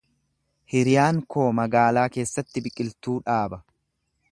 [0.73, 3.63] Hiriyaan koo magaalaa keessatti biqiltuu dhaaba.